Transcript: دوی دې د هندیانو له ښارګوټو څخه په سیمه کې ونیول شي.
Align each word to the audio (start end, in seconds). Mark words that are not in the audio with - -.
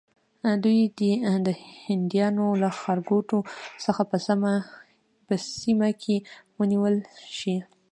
دوی 0.63 0.79
دې 0.99 1.11
د 1.47 1.47
هندیانو 1.85 2.45
له 2.61 2.69
ښارګوټو 2.79 3.39
څخه 3.83 4.01
په 5.27 5.35
سیمه 5.63 5.89
کې 6.01 6.15
ونیول 6.57 6.95
شي. 7.37 7.55